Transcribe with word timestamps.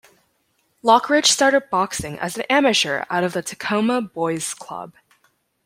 Lockridge 0.83 1.27
started 1.27 1.69
boxing 1.69 2.17
as 2.17 2.35
an 2.35 2.43
amateur 2.49 3.05
out 3.11 3.23
of 3.23 3.33
the 3.33 3.43
Tacoma 3.43 4.01
Boys 4.01 4.55
Club. 4.55 4.93